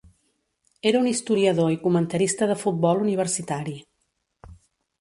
Era 0.91 1.01
un 1.03 1.09
historiador 1.11 1.69
i 1.75 1.77
comentarista 1.83 2.49
de 2.53 2.57
futbol 2.63 3.05
universitari. 3.07 3.79